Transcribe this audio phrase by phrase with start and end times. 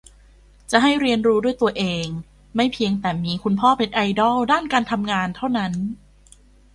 [0.71, 2.05] จะให้เรียนรู้ด้วยตัวเอง
[2.55, 5.73] ไม่เพียงแต่มีคุณพ่อเป็นไอดอลด้านการทำงานเท่านั้น